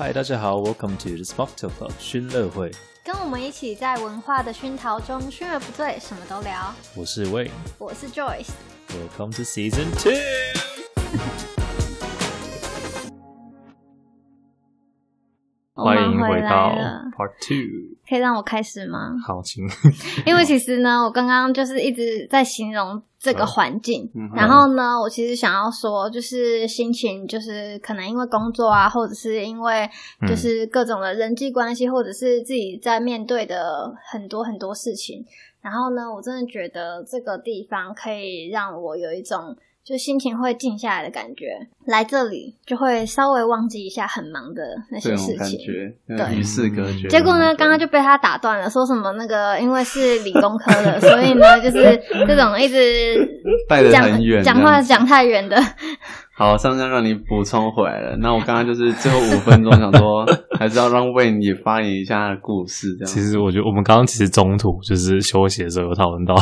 [0.00, 2.72] 嗨，大家好，Welcome to the Talk Club 熏乐会，
[3.04, 6.74] 跟我们一起在文化的熏陶中，熏而不醉，什么都聊。
[6.94, 10.69] 我是 Wayne，我是 Joyce，Welcome to Season Two。
[16.10, 16.72] 迎回到
[17.16, 19.16] Part Two，可以让我开始吗？
[19.26, 19.64] 好，请。
[20.26, 29.88] 因为其实呢，我刚刚就是一直在形容这个环境，嗯、然后呢，我其实想要说，就是心情，就是可能因为工作啊，或者是因为
[30.28, 35.24] 就是各种的人际关系，或者是自己在面对的很多很多事情，
[35.60, 39.56] 然后呢，我真的觉得这个地方可以让我有一种。
[39.82, 45.58] 就心情会静下来的感觉，来这里就会稍微忘记一下很忙的那些事情，
[46.06, 47.08] 对，与世隔绝。
[47.08, 53.28] 结果呢，刚刚就被他打断了，说什么那个因为是理工科的，所以呢，就是这种一直
[53.68, 55.56] 带得很远，讲话讲太远的。
[56.36, 58.16] 好，上上让你补充回来了。
[58.18, 60.24] 那我刚刚就是最后五分钟， 想说
[60.58, 62.96] 还是要让 Wayne 也发言一下他的故事。
[62.98, 66.34] 这样，其实我觉得我们刚刚其实中途就是休息的时候有讨论到，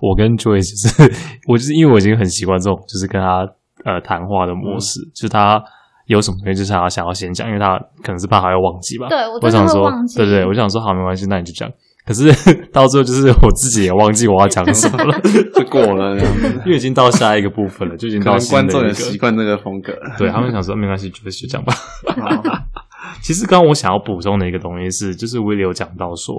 [0.00, 1.12] 我跟 Joyce 就是
[1.46, 3.46] 我就是因为我已经很习惯这种就是跟他
[3.84, 5.62] 呃谈话的模式，嗯、就是他
[6.06, 9.08] 有什么东西就是想要想要先讲，因为他可能是怕他要忘记吧。
[9.08, 10.18] 对，我真的会忘记。
[10.18, 11.70] 对对，我想说好，没关系，那你就讲。
[12.06, 12.30] 可是
[12.70, 15.18] 到最后，就是我自己也忘记我要讲什么了，
[15.56, 20.14] 就过了这样子， 因为已经到下一个部分了，就已经到观众也习惯这个风格了。
[20.18, 21.72] 对，他们想说没关系，就就讲吧。
[23.22, 26.34] 其实刚刚我想要补充的一个东西是，就是 Willie 有讲到说，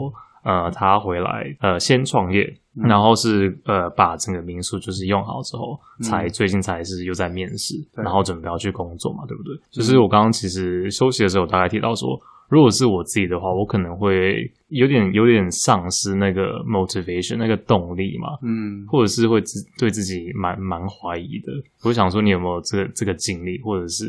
[0.45, 9.53] 呃，他回来呃先创业，然后是呃把整个民宿就是用好之后，才最近才是又在面试，然后准备要去工作嘛，对不对？
[9.69, 12.17] 就是我刚刚其实休息的时候，大概提到说。
[12.47, 21.51] 如果是我自己的话，我可能会有点有点丧失那个 motivation 那个动力嘛，嗯，或者是会自对自己蛮蛮怀疑的。
[21.83, 24.05] 我想说，你有没有这个这个经历，或者是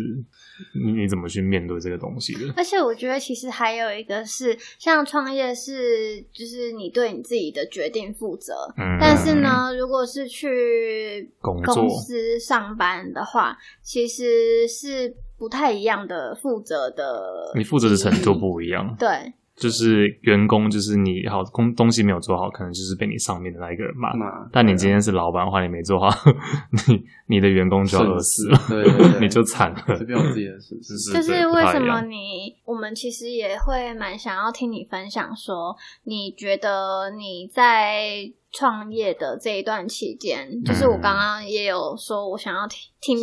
[0.74, 2.52] 你你怎么去面对这个东西的？
[2.56, 15.14] 而且我觉得其实还有一个是，像创业是就是你对你自己的决定负责，嗯，但是呢，如果是去公司上班的话，其实是。
[15.38, 19.34] 不太一样的负责的，你负责的程度不一样，对。
[19.56, 24.10] 就是员工，就是你好，工东西没有做好，可能就是被你上面的那一个人骂。
[24.52, 26.08] 但你今天是老板的话，你没做好，
[26.88, 29.82] 你你的员工就要饿死了，对，对，对， 你就惨了。
[29.98, 30.76] 这边我自己的事，
[31.14, 35.74] 就是为什么你我们其实也会蛮想要听你分享，说
[36.04, 43.18] 你觉得你在创业的这一段期间，嗯、就是我刚刚也有说我想要听听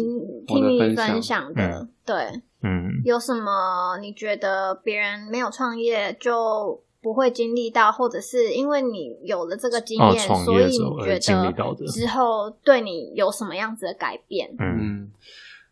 [0.48, 2.42] 听你分享的，嗯、对。
[2.64, 11.20] 嗯，有什么你觉得别人没有创业就不会经历到，或者是因为你有了这个经验，哦、所以你觉得
[11.88, 14.50] 之后对你有什么样子的改变？
[14.58, 15.12] 嗯，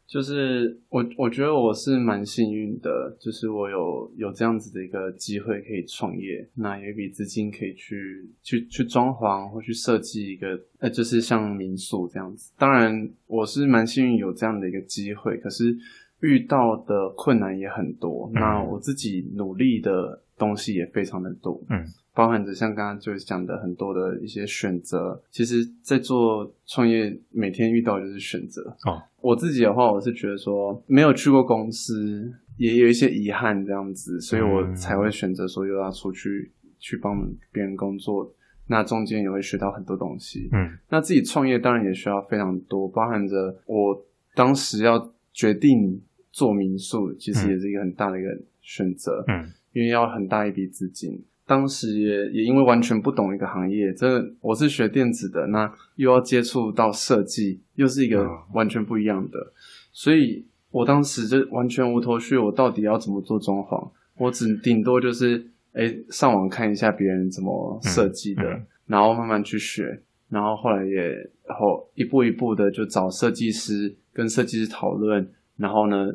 [0.06, 12.51] 就是我我觉得我是蛮幸运的，就是我有有这样子的一个机会可以创业，那有一笔资金可以去去去装潢或去设计一个呃，就是像民宿这样子。
[12.57, 15.78] 当然，我是蛮幸运有这样的一个机会，可是。
[16.21, 21.83] 遇到的困难也很多，嗯、那我自己努力的东西也非常的多，嗯，
[22.13, 25.19] 包含着像刚刚就是讲的很多的一些选择。
[25.31, 28.61] 其实，在做创业，每天遇到的就是选择。
[28.85, 37.13] 哦，我自己的话，我是觉得说没有去过公司，也有一些遗憾这样子，所以我才会选择说又要出去去帮
[37.51, 38.31] 别人工作。
[38.67, 44.05] 那中间也会学到很多东西，嗯，那自己创业当然也需要非常多，包含着我
[44.35, 45.99] 当时要决定。
[46.31, 48.30] 做民宿其实也是一个很大的一个
[48.62, 51.22] 选择，嗯，因为要很大一笔资金。
[51.46, 59.52] 当时也也因为完全不懂一个行业，这我是学电子的，那又要接触到设计，又是一个完全不一样的，嗯、
[59.92, 63.92] 所以我当时就完全无头绪，我到底要怎么做装潢？
[64.18, 71.10] 我只顶多就是诶上网看一下别人怎么设计的，然后慢慢去学，然后后来也
[71.45, 75.30] 然后一步一步的就找设计师跟设计师讨论。
[75.62, 76.08] 然后呢，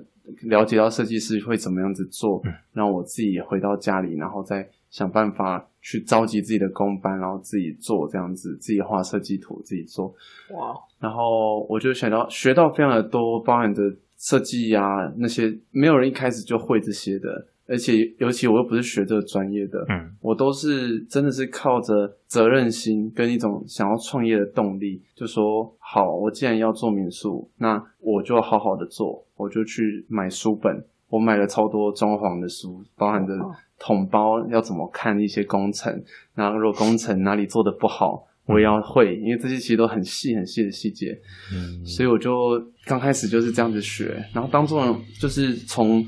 [0.43, 10.13] 了解到设计师会怎么样子做，让我自己也回到家里，然后再想办法去召集自己的工班，然后自己做这样子，自己画设计图，自己做。
[10.51, 10.75] 哇！
[10.99, 13.83] 然后我就想到学到非常的多，包含着
[14.19, 17.47] 设计啊那些，没有人一开始就会这些的。
[17.69, 33.35] 而且，尤其我又不是学这个专业的，嗯，我都是真的是靠着责任心跟一种想要创业的动力，就说好，我既然要做民宿，那我就好好的做，我就去买书本，我买了超多装潢的书，包含着
[33.81, 35.93] 桶包要怎么看一些工程，
[36.37, 41.19] 然后如果工程哪里做的不好，我也要会，因为这些其实都很细很细的细节，
[41.53, 46.07] 嗯，所以我就刚开始就是这样子学，然后当中就是从。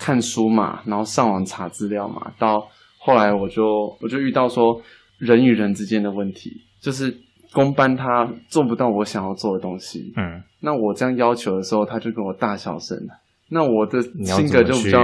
[0.00, 2.66] 看书嘛，然后上网查资料嘛，到
[2.98, 3.62] 后来我就
[4.00, 4.80] 我就遇到说
[5.18, 6.50] 人与人之间的问题，
[6.80, 7.14] 就是
[7.52, 12.96] 公班他做不到我想要做的东西，嗯，那我这样要求的时候，他就跟我大小声。
[13.52, 15.02] 那我的性格就比较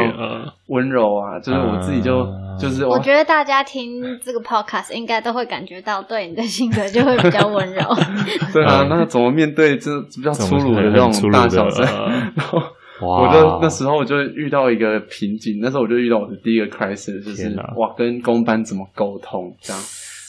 [0.68, 7.82] 温柔啊，就是我自己就、呃、就是我，我觉得大家听这个 podcast 应该都会感觉到，对你的性格就会比较温柔。
[8.54, 11.84] 对啊，那怎么面对这比较粗鲁的这种大小声？
[12.38, 12.62] 然后
[13.00, 19.82] 我就那时候我就遇到一个瓶颈，那时候我就遇到我的第一个 crisis，就是哇，跟工班怎么沟通这样。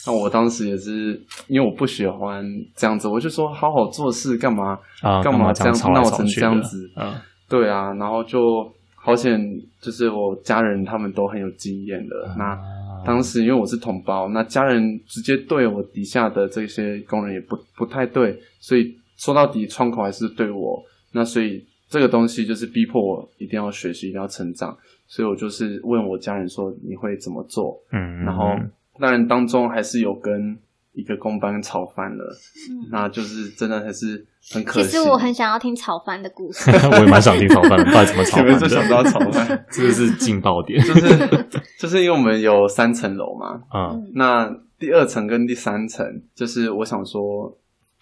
[0.05, 2.43] 那我当时也是因为我不喜欢
[2.75, 5.21] 这样子，我就说好好做事干嘛啊？
[5.21, 6.89] 干嘛这样闹成这样子？
[6.95, 7.13] 嗯。
[7.49, 9.39] 对啊，然后就好险，
[9.79, 12.15] 就是我家人他们都很有经验的。
[12.37, 12.57] 那
[13.05, 20.83] 当时因为我是同胞，那家人直接对我底下的这些工人也不不太对，所以说到底窗口还是对我。
[21.13, 24.77] 那所以这个东西就是逼迫我一定要学习，一定要成长。
[25.07, 27.81] 所以我就是问我家人说，你会怎么做？
[27.91, 28.55] 嗯，然后
[28.99, 30.57] 当然当中还是有跟。
[30.93, 32.25] 一个工班吵翻了，
[32.71, 34.87] 嗯，那就是真的还是很可惜。
[34.87, 38.59] 其实我很想要听吵翻的故事， 我也蛮想听吵翻的， 到底怎么吵翻的？
[38.59, 41.45] 就想到吵翻，这个是劲爆点，就是
[41.77, 46.03] 就是因为我们有三层楼嘛，嗯，那第二层跟第三层，
[46.33, 47.55] 就是我想说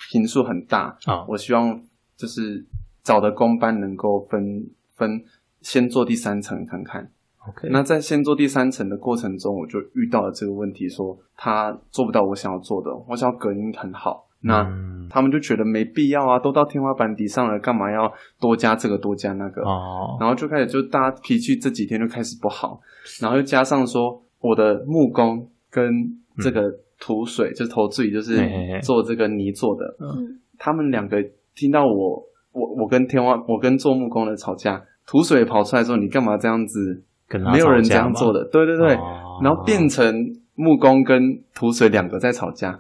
[0.10, 1.78] 平数很大啊，嗯，我希望
[2.16, 2.66] 就是
[3.06, 5.24] 找的工班能够分分
[5.62, 7.10] 先做第三层看看。
[7.48, 7.70] Okay.
[7.70, 14.68] 那在先做第三层的过程中，我就遇到了这个问题，说他做不到我想要做的，我想要隔音很好，那
[15.12, 19.62] 他们就觉得没必要啊，都到天花板底上了，干嘛要多加这个多加那个？
[19.62, 22.82] 哦，然后就开始就大家脾气这几天就开始不好，
[23.22, 25.86] 然后又加上说我的木工跟
[26.40, 26.64] 这个
[27.00, 28.40] 土水，嗯、就是投资就是
[28.82, 31.24] 做这个泥做的，嗯，他们两个
[31.54, 32.24] 听到我
[32.56, 37.04] 我我跟天花我跟做木工的吵架，土水跑出来说你干嘛这样子？
[37.52, 40.14] 没有人这样做的，对对对，哦，然后变成
[40.54, 41.20] 木工跟
[41.56, 42.78] 土水两个在吵架，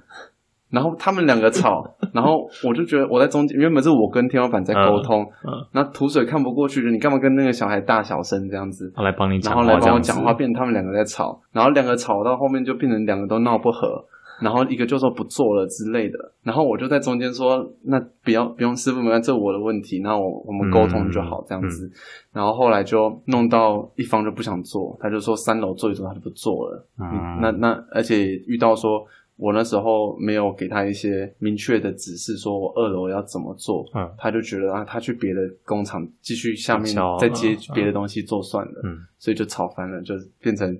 [0.69, 1.83] 然后他们两个吵，
[2.13, 8.93] 然后我就觉得我在中间，原本是我跟天花板在沟通，嗯，嗯，那土水看不过去，你干嘛跟那个小孩大小声这样子？
[8.95, 14.05] 他来帮你讲话，然后来帮我讲话，变成他们两个在吵，然后两个吵到后面就变成两个都闹不和。
[14.39, 21.91] 然后一个就说不做了之类的，然后我就在中间说，那不要不用师傅，没关系，这我的问题，那我我们沟通就好这样子。
[22.33, 26.87] 然后后来就弄到一方就不想做，他就说三楼做一做，他就不做了。
[26.99, 29.05] 嗯，那那而且遇到说。
[29.37, 40.77] 我那时候没有给他一些明确的指示，说我二楼要怎么做，嗯，他就觉得啊，他去别的工厂继续下面再接别的东西做算了，嗯，所以就吵翻了，就变成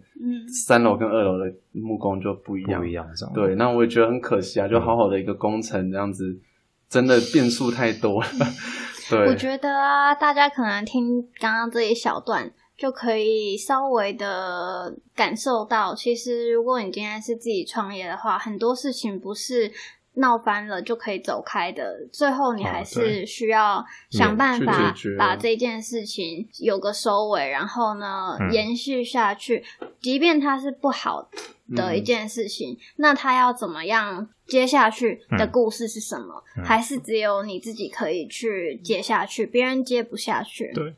[0.65, 6.39] 三楼跟二楼的木工就不一样，不一样，对，那我也觉得很可惜啊，就好好的一个工程这样子，
[6.87, 8.29] 真的变数太多了，
[9.11, 12.49] 对，我觉得啊，大家可能听刚刚这一小段。
[12.77, 19.71] 就可以稍微的感受到，其实如果你今天是自己创业的话，很多事情不是
[20.15, 29.63] 闹翻了就可以走开的，最后你还是需要想办法把这件事情有个收尾，然后呢，延续下去，
[30.05, 31.27] 即便它是不好
[31.75, 36.43] 的一件事情，嗯、那它要怎么样接下去的故事是什么？
[36.57, 40.71] 嗯嗯、还是只有你自己可以去接下去，别人接不下去。
[40.75, 40.93] 对，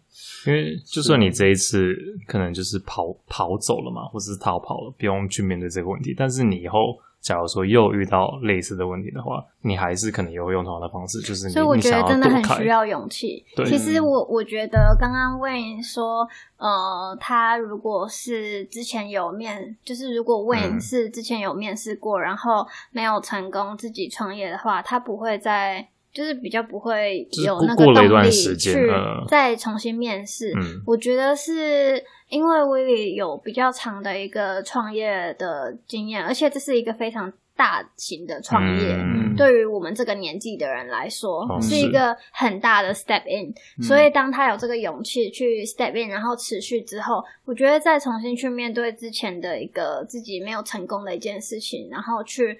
[0.45, 1.95] 因为就算你这一次
[2.27, 6.99] 可能就是跑跑走了嘛，或者是逃跑了，不用去面对这个问题，但是你以后。
[7.27, 13.45] 假如说又遇到类似的问题的话，你还是可能也会用同样的方式，就是你所以我觉得真的很需要勇气。
[13.53, 25.89] 对，其实我我觉得刚刚 Wayne 说，呃，他如果是之前有面，就是如果 Wayne 是之前有面试过，嗯、然后没有成功自己创业的话，他不会再。
[26.17, 28.89] 就是比较不会有那个动力去
[29.29, 30.51] 再重新面试。
[30.57, 43.53] 嗯、我觉得是因为 Willy 有比较长的一个创业的经验，而且这是一个非常大型的创业，嗯、对于我们这个年纪的人来说，嗯、是一个很大的 step in。
[43.77, 52.57] 嗯、所以当他有这个勇气去 step in，然后持续之后，我觉得再重新去面对之前的一个自己没有成功的一件事情，然后去。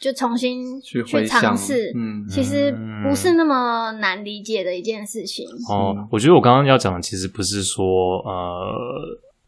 [0.00, 2.72] 就重新去尝试，嗯，其实
[3.06, 5.46] 不是那么难理解的一件事情。
[5.68, 7.84] 哦，我觉得我刚刚要讲的其实不是说，
[8.24, 8.32] 呃，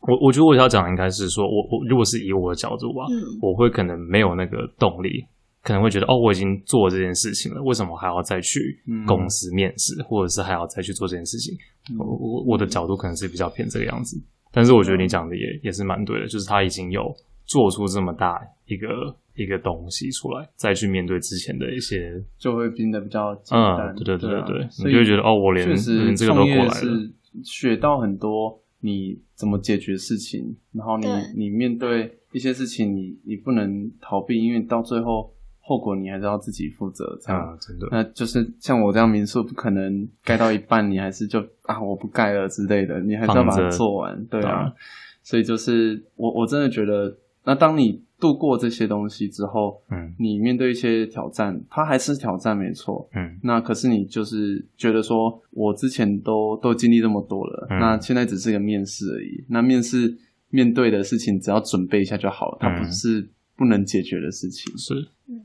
[0.01, 5.25] 我我觉得我要讲的应该是说，我我如果是以我的角度吧，嗯，我会可能没有那个动力，
[5.63, 8.61] 可能会觉得哦，我已经做这件事情了，为什么还要再去
[9.07, 11.57] 公司面试，或者是还要再去做这件事情？
[11.99, 17.03] 我我我的角度可能是比较偏这个样子，但是我觉得你讲的也也是蛮对的，就是他已经有
[17.47, 19.17] 做出这么大一个。
[19.35, 23.89] 一个东西出来，再去面对之前的一些，就会变得比较简单。
[23.89, 27.11] 嗯，对对对对对，你就会觉得哦，我连连这个都过来了，
[27.43, 37.19] 学到很多你怎么解决事情，然后你你面对一些事情你，你你不能逃避，因为到最后后果你还是要自己负责。
[37.23, 44.23] 这样、啊，真的，那就是像我这样民宿，不可能盖到一半，你还是就啊我不盖了之类的，你还是要把它做完。
[44.27, 44.73] 对啊，嗯、
[45.23, 48.03] 所以就是我我真的觉得，那当你。
[48.23, 53.37] 度过这些东西之后，嗯，你面对一些挑战，它还是挑战，没错，嗯。
[53.43, 59.45] 那可是你就是觉得说，我之前都都经历这么多了，嗯，那现在只是个面试而已。
[59.49, 60.17] 那面试
[60.51, 64.73] 面对的事情，只要准备一下就好了，它不是不能解决的事情。
[64.79, 64.95] 是，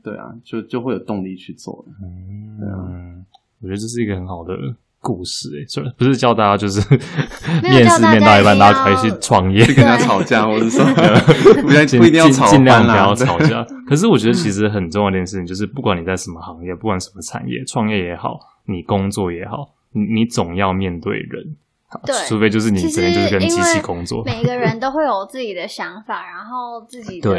[0.00, 1.84] 对啊，就就会有动力去做。
[2.00, 3.24] 嗯，对啊，
[3.60, 4.54] 我觉得这是一个很好的。
[5.00, 6.80] 故事哎、欸，不是教大家就是
[7.62, 10.84] 面试面到一半，大家可以去创业，去跟人家吵架，或者说
[11.62, 13.64] 不一定要吵，尽量不要吵架。
[13.86, 21.56] 可是我觉得其实很重要一件事情就是，不管你在什么行业，不管什么产业，创业也好，你工作也好，你你总要面对人，
[22.04, 24.24] 对，除非就是你整天就是跟机器工作。
[24.24, 27.30] 每个人都会有自己的想法，然后自己的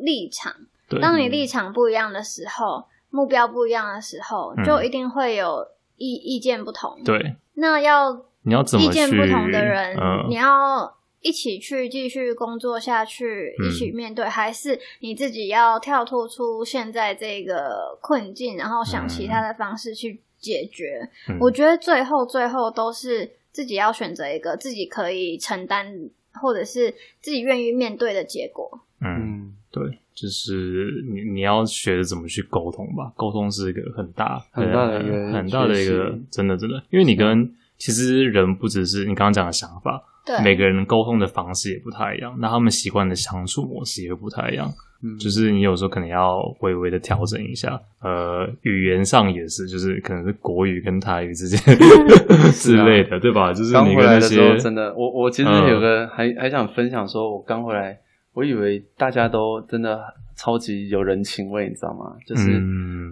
[0.00, 0.52] 立场。
[0.88, 5.66] 对，当你立场不一样的时候，目标不一样的时候，就一定会有。
[5.96, 21.08] 意意见不同，对，那要你要怎么意见不同的人，嗯、你要一起去继续工作下去，嗯、一起面对，还是你自己要跳脱出现在这个困境，然后想其他的方式去解决？
[21.28, 28.80] 嗯、我觉得最后最后都是自己要选择一个自己可以承担，或者是自己愿意面对的结果。
[29.00, 29.98] 嗯，对。
[30.16, 44.72] 就是你你要学着怎么去沟通吧，沟通是一个很大很大的一个很大的一个真的真的，因为你跟其实人不只是你刚刚讲的想法，对，每个人沟通的方式也不太一样，那他们习惯的相处模式也会不太一样，
[45.04, 51.60] 嗯，就是你有时候可能要微微的调整一下，呃，语言上也是，就是可能是国语跟台语之间
[52.52, 53.52] 之类的，对吧？
[53.52, 57.98] 就是你跟那些真的，我我其实有个还还想分享，说我刚回来。
[58.36, 59.98] 我以为大家都真的
[60.36, 62.14] 超级有人情味，你知道吗？
[62.26, 62.50] 就是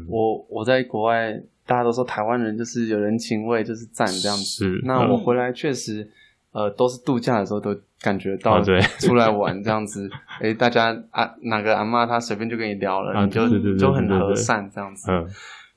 [0.06, 1.32] 我、嗯、我在国外，
[1.64, 4.44] 大家都说台湾人就是有人情味，就是赞这样子。
[4.44, 6.06] 是那我回来确实，
[6.52, 10.06] 呃，都是度假的时候都感觉到，对出来玩这样子，
[10.40, 15.10] 哎、欸，大家啊哪个阿妈她随便就跟你聊了，啊、你就就很和善这样子。
[15.10, 15.26] 嗯。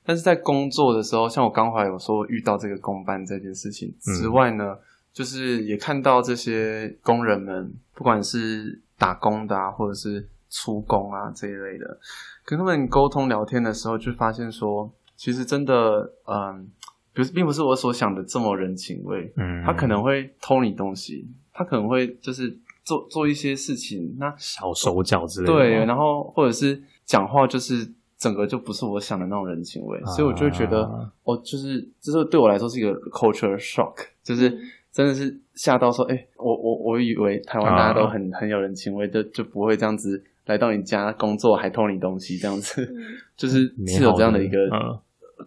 [0.04, 4.78] 但是在工作的时候，像我刚回来有说遇到这个公班这件事情之外呢，嗯、
[5.10, 8.82] 就是也看到这些工人们，不管是。
[8.98, 11.98] 打工的啊，或者是出工啊这一类的，
[12.44, 16.68] 跟他们沟通聊天的时候，就发现说，其实真的，嗯，
[17.14, 19.32] 不是，并不是我所想的这么人情味。
[19.36, 25.52] 嗯，他可能会偷你东西，他可能会就是做做一些事情，那小手脚之类的。
[25.52, 30.82] 对，然后或者是讲话，就是整个就不是我想的那种人情味，啊、所以我就会觉得，
[31.22, 34.58] 哦，就是这是对我来说是一个 culture shock，就是。
[34.98, 42.96] 真的是吓到说，哎、欸，我我我以为台湾大家都很、啊、很有人情味，就就不会这样子来到你家工作还偷你东西这样子，嗯、
[43.38, 44.58] 就是是有这样的一个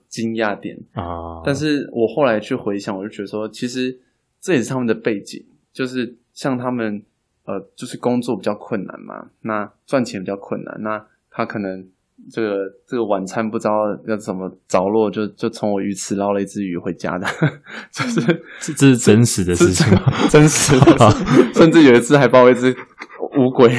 [0.08, 1.42] 惊讶点啊。
[1.44, 4.00] 但是我后来去回想，我就觉得说，其实
[4.40, 5.44] 这也是他们的背景，
[5.74, 7.04] 就是像他们
[7.44, 11.86] 呃，就是工作比较困难嘛，那赚钱比较困难，那他可能。
[12.30, 12.50] 这个
[12.88, 13.72] 这个晚餐不知道
[14.08, 17.26] 要怎么着落，就就从我鱼池捞了一只鱼回家的，
[17.92, 18.22] 就是
[18.60, 20.04] 这这是真实的事情吗？
[20.30, 21.10] 真实的，
[21.56, 22.76] 甚至有一次还把我一只
[23.38, 23.74] 乌龟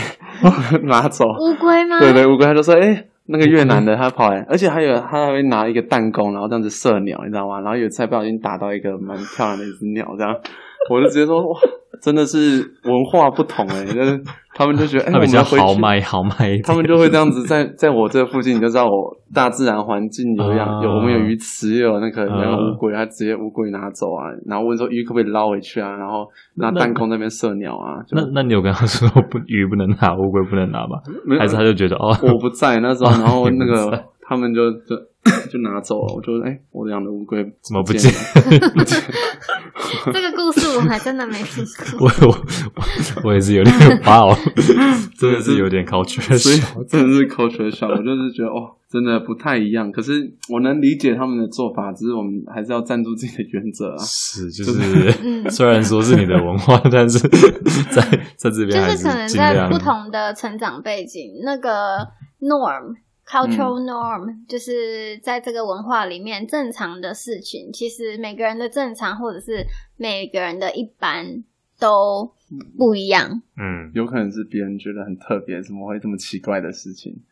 [0.85, 1.25] 拿走。
[1.27, 1.99] 乌龟吗？
[2.01, 7.61] 对对，乌龟，他就说：“哎，那个越南的他跑来，而且还有他还会拿一个弹弓，然后这样子射鸟，你知道吗？
[7.61, 10.35] 然后有一次还不小心打到一个蛮漂亮的一只鸟，这样
[10.91, 11.59] 我就直接说哇。”
[12.01, 14.21] 真的是文化不同哎、欸，就是
[14.55, 28.03] 他们就觉得哎，我们要回去豪迈豪迈，他们就会这样子在在我这附近，你就知道我大自然环境有样，有我们有鱼池，又有那个那个乌龟，他直接乌龟拿走啊，然后问说鱼可不可以捞回去啊，然后拿弹弓那边射鸟啊。
[28.11, 30.99] 那那你有跟他说不 鱼不能拿，乌龟不能拿吗？
[31.39, 34.97] 还是他就觉得哦，我不在那时候，然后那个他们就就
[35.53, 36.15] 就拿走了。
[36.15, 38.19] 我就哎，我养的乌龟怎么不见了？
[40.13, 41.63] 这个故事我还真的没听
[41.99, 42.09] 过。
[42.09, 42.35] 我我
[43.25, 44.35] 我也是有点怕哦，
[45.19, 47.91] 真的是有点 culture shock，真的是 culture shock。
[47.91, 49.93] 我就是觉得哦，真的不太一样。
[49.93, 50.13] 可是
[50.49, 53.99] 我能理解他们的做法，只是我们还是要站住自己的原则啊。
[53.99, 57.19] 是，就是虽然说是你的文化，但是
[57.91, 58.03] 在
[58.37, 61.99] 在这边就是可能在不同的成长背景，那个
[62.41, 62.97] norm。
[63.33, 71.43] Cultural norm、嗯、就是在这个文化里面正常的事情，其实每个人的正常或者是每个人的一般
[71.81, 72.31] 都
[72.77, 73.41] 不一样。
[73.57, 77.23] 嗯，有可能是别人觉得很特别，怎么会这么奇怪的事情？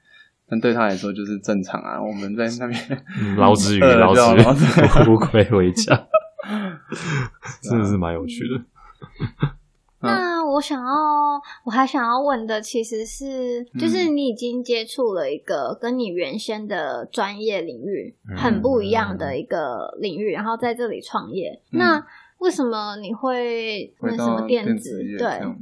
[0.48, 2.02] 但对他来说就是正常啊。
[2.02, 3.04] 我们在那边
[3.36, 4.40] 捞只鱼，捞只鱼，
[5.12, 6.08] 乌龟回家，
[7.60, 8.64] 真的是蛮有趣的。
[10.52, 10.92] 我想要，
[11.64, 22.06] 我还想要问的其实是，就是你已经接触了一个跟你原先的专业领域很不一样的一个领域，然后在这里创业，嗯、那
[22.38, 25.02] 为什么你会那什么电子？
[25.02, 25.54] 电子对，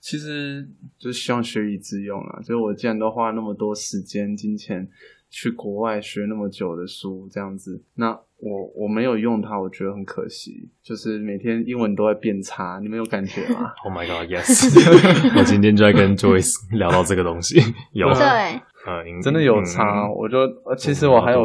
[0.00, 2.40] 其实就是希望学以致用啊。
[2.40, 4.88] 就是我既然都花那么多时间、金钱
[5.34, 8.18] 去国外学那么久的书，这样子，那。
[8.40, 10.68] 我我没有用它，我觉得很可惜。
[10.82, 13.72] 就是每天英文都在变差，你们有感觉吗？
[13.82, 14.68] Oh my god, yes！
[15.38, 17.58] 我今天就在跟 Joyce 聊到这个东西，
[17.92, 18.20] 有对，
[18.84, 20.02] 呃，真的有差。
[20.02, 20.36] 嗯、我就
[20.76, 21.40] 其实我还有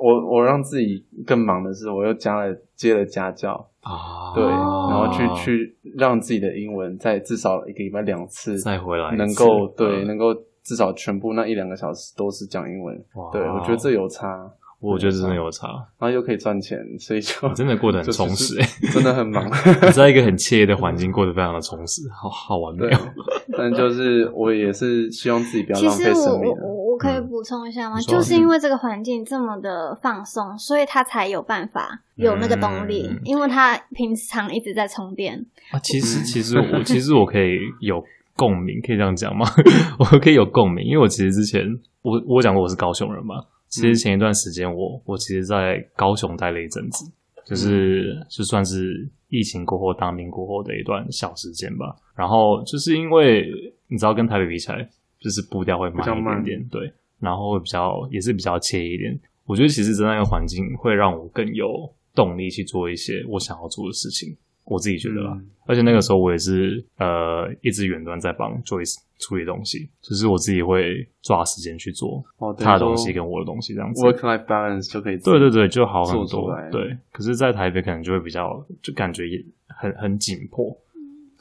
[0.00, 10.32] 我我让自己更忙的是，我又加了接了家教啊，对，然后去去让自己的英文在至少一个礼拜两次再回来，能够对能够
[10.64, 12.96] 至少全部那一两个小时都是讲英文。
[13.14, 14.50] 哇对，我觉得这有差。
[14.80, 15.68] 我觉得真的有差，
[15.98, 19.42] 然后又可以赚钱，所以就真的过得很 充实，哎，真的很忙。
[19.82, 22.90] 你在一个很惬意的环境，过得非常的充实，好好玩的。
[23.56, 26.14] 但就是我也是希望自己不要浪费生命。
[26.14, 27.98] 其实我我我可以补充一下吗？
[28.02, 35.46] 就是因为这个环境这么的放松，所以他才有办法有那个动力，因为他平常一直在充电。
[35.70, 38.04] 啊，其实其实我其实我可以有
[38.36, 39.46] 共鸣，可以这样讲吗？
[39.98, 41.64] 我可以有共鸣，因为我其实之前
[42.02, 43.36] 我我讲过我是高雄人嘛。
[43.68, 47.10] 其实前一段时间，我我其实，在高雄待了一阵子，
[47.44, 51.92] 就是就算是疫情过后、当兵过后的一段小时间吧。
[52.14, 53.50] 然后就是因为
[53.88, 54.88] 你知道，跟台北比起来，
[55.18, 59.18] 就是步调会慢一点点，对，然后会比较也是比较惬意一点。
[59.44, 61.66] 我觉得其实在那个环境会让我更有
[62.14, 64.36] 动力去做一些我想要做的事情。
[64.64, 72.24] 我自己觉得啦，嗯、而且那个时候我也是呃一直远端在帮 Joyce 处理东西，就是我自己会抓时间去做
[72.58, 76.50] 他的东西跟我的东西这样子，work life balance 就可以对对对就好很多。
[76.72, 80.74] 对，可是，在台北可能就会比较就感觉也很很紧迫，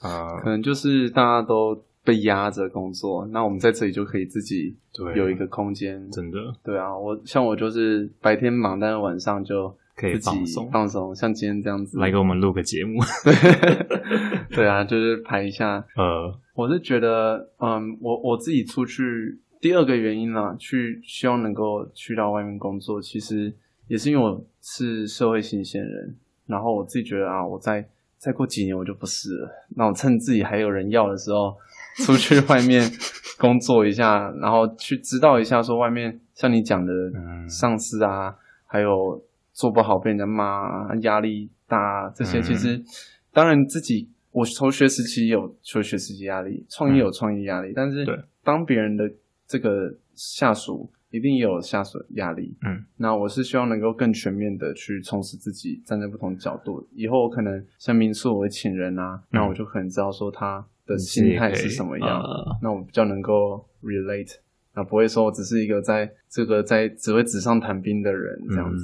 [0.02, 4.76] 呃，可能就是大家都被压着工作，那我们在这里就可以自己
[5.16, 6.38] 有一个空间，真的。
[6.62, 9.74] 对啊，我像我就是白天忙，但是晚上就。
[9.96, 13.00] 可以放松放松，像今天这样子来给我们录个节目。
[14.50, 15.86] 对啊，就是排一下。
[15.96, 19.02] 呃，我是觉得，嗯，我我自己出去
[19.62, 23.54] 第二个原因啦，去希望能够去到外面工作，其实
[23.88, 26.16] 也是因为我是社会新鲜人，
[26.48, 31.56] 然后我自己觉得啊，我再再过几年我就不是了，那我趁自己还有人要的时候，
[32.06, 32.90] 出去外面
[33.38, 36.92] 工作一下， 然后去知道一下说外面像你讲的
[37.48, 39.24] 上司啊，嗯、还有。
[39.54, 42.84] 做不好被人家骂，压力大，这些其实、嗯、
[43.32, 48.06] 当然自己我求学时期有求学时期压力，创业有创业压力，嗯、但是
[48.44, 49.10] 当别人的
[49.48, 52.58] 这个下属一定也有下属压力。
[52.66, 56.86] 嗯，那我是希望能够更全面的去充实自己，站在不同角度。
[56.92, 64.38] 以后我可能像民宿我会请人啊，嗯、那我就可能知道说他的心态是什么样，呃、那我比较能够 relate。
[64.74, 68.84] 啊，不会说我只是一个在这个在只会纸上谈兵的人这样子。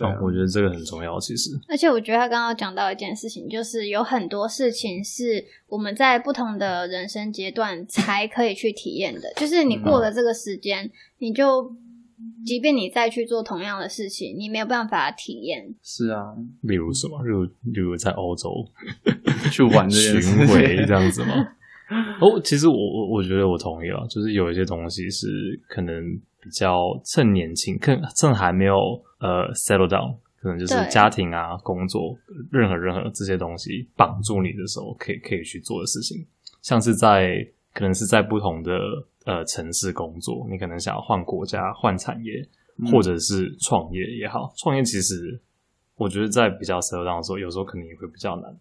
[0.00, 1.50] 啊，哦，我觉得这个很重要，其实。
[1.68, 9.32] 而且我觉得他刚刚讲到一件事情，就是有很多事情是我们在不同的人生阶段才可以去体验的。
[9.36, 11.76] 就是你过了这个时间，嗯，你就
[12.44, 15.74] 即便你再去做同样的事情，你没有办法体验。
[15.82, 17.22] 是啊，例如什么？
[17.22, 18.50] 例如例如在欧洲
[19.52, 21.34] 去玩巡回这样子吗？
[22.20, 25.26] 哦，其实我我我觉得我同意了，就是有一些东西是
[25.68, 26.02] 可能
[26.40, 28.74] 比较趁年轻，趁趁还没有
[29.20, 32.16] 呃 settle down，可能就是家庭啊、工作，
[32.50, 36.24] 任何任何这些东西绑住你的时候，可以可以去做的事情，
[36.62, 38.72] 像是在可能是在不同的
[39.24, 42.46] 呃城市工作，你可能想要换国家、换产业，
[42.90, 45.40] 或者是创业也好，创业其实
[45.96, 48.54] 我觉得在比较 settle down 的时候，有时候可能也会比较难。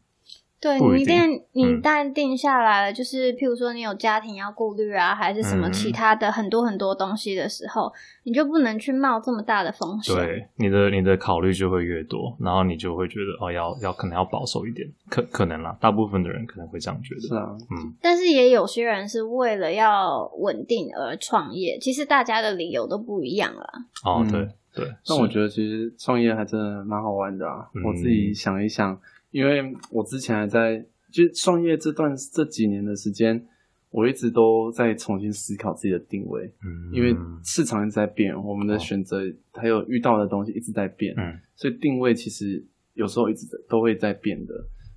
[0.62, 10.16] 对，你一定，你一旦定下来了，嗯、就是譬如说你有家庭要顾虑啊，还是什么其他的很多很多东西的时候，嗯、你就不能去冒这么大的风险。
[10.16, 17.22] 对，你的你的考虑就会越多，然后你就会觉得哦，要要可能要保守一点，可可能啦，大部分的人可能会这样觉得。
[17.22, 17.92] 是啊，嗯。
[18.00, 23.68] 但是也有些人是为了要稳定而创业，其实大家的理由都不一样啦。
[24.06, 24.94] 哦，对对。
[25.10, 28.96] 那我觉得其实创业还真的蛮好玩的啊，嗯、我自己想一想。
[29.32, 33.44] 因为我之前还在就创业这段这几年的时间，
[33.90, 36.46] 我一直都在重新思考自己的定位。
[36.64, 39.22] 嗯，因为市场一直在变，我们的选择
[39.54, 41.14] 还有遇到的东西一直在变。
[41.18, 42.64] 嗯，所以定位其实
[42.94, 44.54] 有时候一直都会在变的。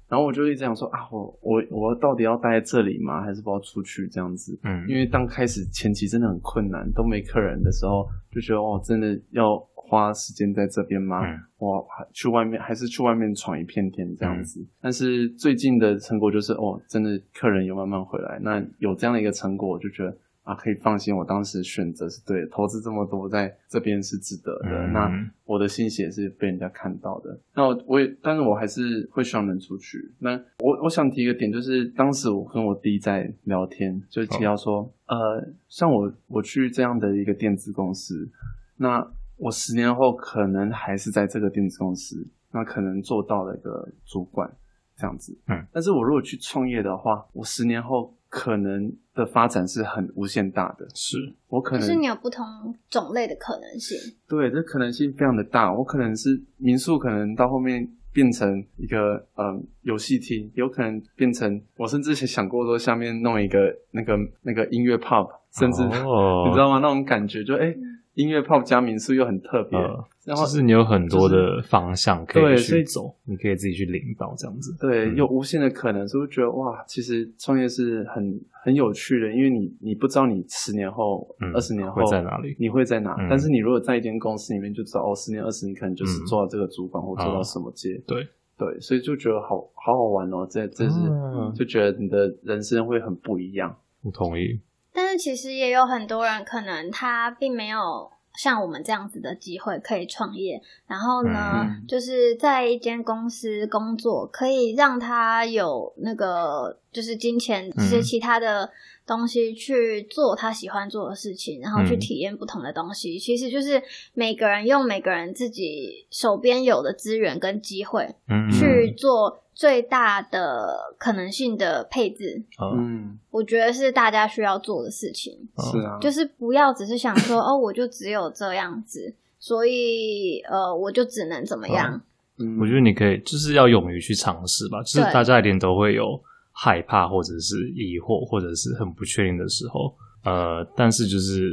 [0.07, 3.23] 然后我就一直想说啊，我我我到底要待在这里吗？
[3.23, 4.57] 还是不要出去这样子？
[4.63, 11.25] 嗯，因为当开始前期真的很困难，都没客人的时候，就觉得哦，真的要花时间在这边吗？
[11.25, 14.61] 嗯、我还去外面，还是去外面闯一片天这样子？
[14.61, 20.17] 嗯、但是最近的成果就是，哦，真的客人有慢慢回来，那有这样的一个成果，我就觉得。
[20.45, 24.87] 啊，可以放心，我当时选择是对的，投资这么多在这边是值得的。
[24.87, 25.11] 嗯、那
[25.47, 27.41] 我的心血是被人家看到的。
[27.55, 29.97] 那我我也，但是我还是会希望能出去。
[30.19, 38.31] 那我我想提一个点，就是当时我跟我弟在聊天，就提到说，哦、呃，像我我去这样的一个电子公司，
[38.77, 39.01] 那
[39.37, 44.51] 我十年后可能还是在这个电子公司，那可能做到了一个主管
[44.97, 45.37] 这样子。
[45.49, 48.15] 嗯，但是我如果去创业的话，我十年后。
[48.35, 51.17] 可能的发展是很无限大的，是
[51.47, 52.45] 我可能，就是你有不同
[52.91, 53.97] 种类的可能性，
[54.29, 55.73] 对，这可能性非常的大。
[55.73, 66.81] 我可能是民宿，可能到后面变成一个嗯游戏厅，有可能变成我甚至想过说下面弄一个那个那个音乐 pub，甚至、哦、 你知道吗？
[66.83, 67.67] 那种感觉就哎。
[67.67, 67.77] 欸
[68.15, 74.75] 音乐 pop 加民宿又很特别，呃、然后就是你有很多的方向可以去走，你可以自己去领导这样子。
[74.81, 83.17] 对，嗯、有无限的可能，所以我觉得哇，其实创业是很很有趣的，因为你你不知道你十年后、二十、嗯、年后会在哪里，你会在哪？
[83.19, 88.01] 嗯、但是你如果在一间公司里面，就知道哦，十年、二十年可能就是做到这个主管、嗯、或做到什么阶。
[88.07, 93.77] 对对，所以就觉得好好好玩哦，这这是、嗯、就觉得你的人生会很不一样。
[94.03, 94.61] 我同意。
[94.95, 98.11] 但是其实也有很多人可能他并没有。
[98.37, 108.69] 像我们这样子的机会可以创业，然后呢，嗯、就是在一间公司工作，可以让他有那个就是金钱这些其他的
[109.07, 113.17] 东西去做他喜欢做的事情，嗯、然后去体验不同的东西。
[113.21, 113.81] 其实就是
[114.15, 118.17] 每个人用每个人自己手边有的资源跟机会
[118.51, 119.44] 去做。
[119.55, 125.33] 最大的可能性的配置，嗯，我觉得是大家需要做的事情。
[125.71, 132.01] 是啊，就是不要只是想说，哦，我就只有这样子，所以呃，我就只能怎么样。
[132.39, 134.83] 嗯，我觉得你可以就是要勇于去尝试吧。
[134.83, 139.95] 就是大家一定都会有害怕，或者是疑惑，或者是很不确定的时候。
[140.25, 141.49] 呃，但是就是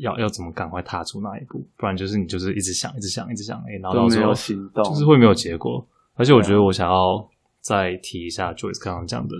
[0.00, 4.34] 要要怎么赶快踏出那一步，不然就是你就是一直想，一直想，一直想，哎，然后到时候
[4.82, 5.86] 就是会没有结果。
[6.14, 7.24] 而且我觉得我想要。
[7.66, 9.34] 再提一下 Joyce 刚刚讲的，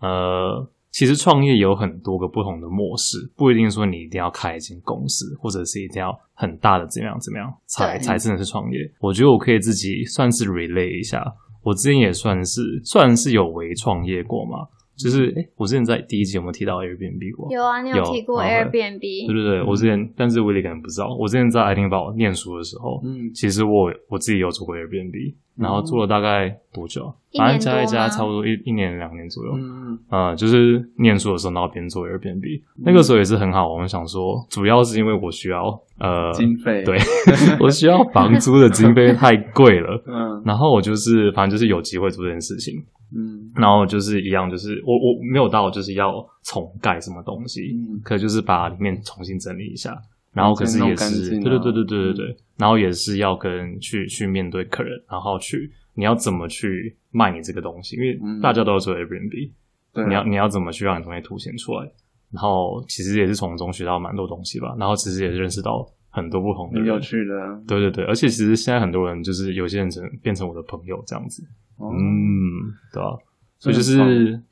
[0.00, 8.78] 呃，其实创业有很多个不同的模式，不一定说你一定要开一间公司，或者是一定要很大的怎么样怎么样才才真的是创业。
[8.98, 11.22] 我觉得我可以自己算是 relay 一下，
[11.62, 14.66] 我之前也算是算是有为创业过嘛。
[14.98, 17.48] 就是，哎，我之前在第一集有没有提到 Airbnb 过？
[17.52, 18.98] 有啊，你有提过 Airbnb。
[18.98, 27.14] 对对对，我之前，但是威利可能不知道，我之前在爱丁堡念书的时候，嗯，其实我我自己有做过 Airbnb，然后做了大概多久？
[27.36, 29.52] 反正加一加，差不多一一年两年左右。
[29.56, 33.72] 嗯嗯，就是念书的时候，然后边做 Airbnb，那个时候也是很好。
[33.72, 36.98] 我们想说，主要是因为我需要呃经费，对，
[37.60, 40.02] 我需要房租的经费太贵了。
[40.08, 42.82] 嗯，然后我就是反正就是有机会做这件事情。
[43.14, 49.96] 嗯，然后就是一样，就是我我没有到就是要重盖什么东西，嗯，可就是把里面重新整理一下，
[50.32, 59.50] 然后可是也是，对对对对对对对，然后也是要跟去去面对客人，然后去你要怎么去卖你这个东西，因为大家都要做 Airbnb，
[59.92, 61.90] 对，你要你要怎么去让你东西凸显出来，
[62.30, 65.88] 然后其实也是从中学到蛮多东西吧，然后其实也是认识到
[66.18, 71.42] 很多不同的人，有趣的，对对对，而且其实现在很多人就是有些人成变成我的朋友这样子。
[71.80, 73.16] 嗯，对啊，
[73.58, 73.96] 所以就是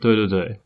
[0.00, 0.60] 对对对，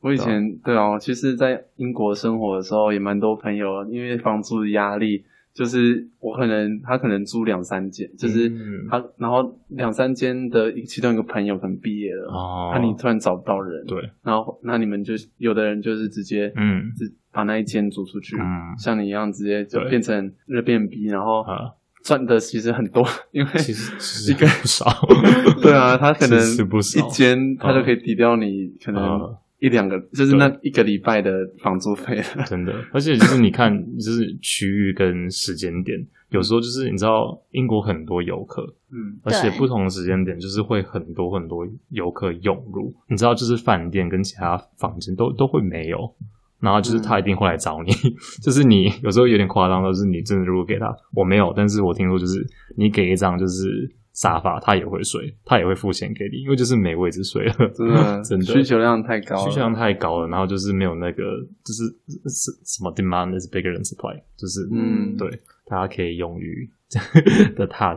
[0.00, 8.50] 我以前对啊，其实，在英国生活的时候也蛮多朋友，因为房租的压力，就是我可能他可能租两三间，就是
[8.88, 16.90] 他然后两三间的其中一个朋友可能毕业了，哦，那你突然找不到人，对，然后那你们就有的人就是直接嗯，
[17.30, 21.44] 把那一间租出去，嗯，像你一样直接就变成 Airbnb，然后
[22.02, 24.86] 赚的其实很多， 因为其实一个不少，
[25.62, 29.02] 对啊，他可能一间他就可以抵掉你可能
[29.62, 32.24] 一两个，就是那一个礼拜的房租费了。
[32.50, 35.96] 真的，而且就是你看， 就是区域跟时间点，
[36.30, 46.12] 有时候就是你知道英国很多游客，嗯，而且不同的时间点就是会很多很多游客涌入，你知道，就是饭店跟其他房间都都会没有。
[46.58, 52.44] 然后就是他一定会来找你，嗯、 就是你有时候有点夸张，就是你真的如果给他，我没有，但是我听说就是
[52.76, 58.44] 你给一张就是沙发，他也会睡，他也会付钱给你，因为就是没位置睡了，真的 真的。
[58.44, 61.22] 需求量太高了，需求量太高了，然后就是没有那个
[61.64, 61.84] 就是
[62.28, 65.16] 是什么 demand is bigger than supply，就是嗯。
[65.16, 65.30] 对，
[65.66, 66.68] 大家可以勇于
[67.56, 67.96] 的踏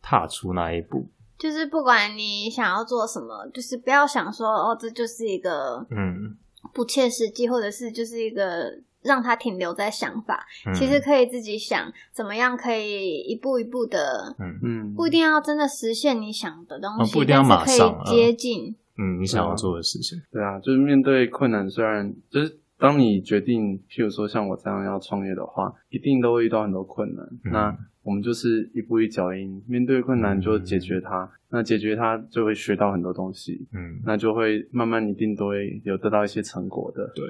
[0.00, 1.06] 踏出那一步，
[1.38, 6.36] 就是不管你想要做什么，就是不要想说哦，这就是一个嗯。
[6.74, 8.70] 不切实际，或者是就是一个
[9.06, 20.20] 让它停留在想法，嗯、其实可以自己想怎么样可以一步一步的，嗯嗯，不一定要真的实现你想的东西，哦、不一定要马上可以接近，嗯，你想要做的事情。
[20.30, 27.24] 对啊，就是面对困难，虽然就是当你决定，譬如说像我这样要创业的话，一定都会遇到很多困难。
[27.44, 31.24] 嗯、那我们就是一步一脚印，面对困难就解决它。
[31.24, 37.10] 嗯、那解决它就会学到很多东西，嗯，那就会慢慢一定都会有得到一些成果的。
[37.14, 37.24] 对，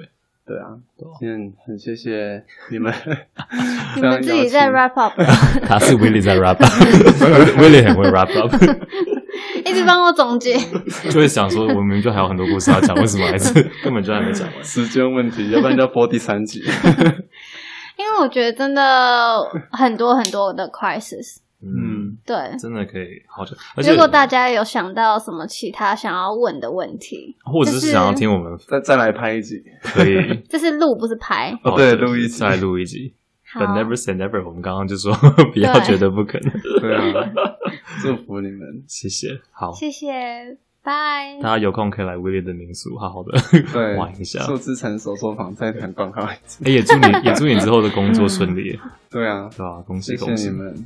[0.47, 0.71] 对啊，
[1.19, 2.93] 今天很谢谢 你们，
[3.97, 5.13] 你们自己在 wrap up，
[5.67, 8.55] 他是 Willie 在 wrap up，Willie 很会 wrap up，
[9.65, 10.57] 一直帮我总结，
[11.09, 14.63] 就会想说我们明明就还有很多故事要讲，为什么还是根本就还没讲完？
[14.63, 16.61] 时间问题，要不然就要播第三集。
[17.97, 18.81] 因为我觉得真的
[19.71, 23.55] 很多很多的 crisis，嗯，对，真的可以好久。
[23.77, 30.15] 如果大家有想到什么其他想要问的问题，或者是想要听我们再再来拍一集，可以。
[30.47, 33.13] 这是录不是拍哦，对，录一集，再录一集。
[33.55, 35.11] But never say never，我们刚刚就说
[35.53, 36.51] 不要觉得不可能。
[36.79, 37.31] 对啊，
[38.03, 40.57] 祝福你们，谢谢，好，谢谢。
[40.83, 44.39] 拜，大家有空可以来 Willy 的民宿，好好的玩一下。
[44.41, 46.63] 树之城手作坊再谈广告一次。
[46.63, 48.79] 哎，也祝你，也祝你之后的工作顺利。
[49.11, 49.81] 对啊，对吧？
[49.85, 50.85] 恭喜恭喜你们！